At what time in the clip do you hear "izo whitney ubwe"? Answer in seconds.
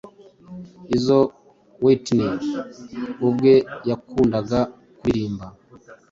0.95-3.53